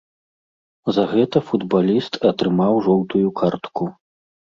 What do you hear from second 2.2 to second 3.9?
атрымаў жоўтую картку.